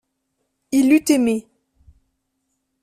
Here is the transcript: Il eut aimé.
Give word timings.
Il 0.71 0.91
eut 0.93 1.05
aimé. 1.11 1.45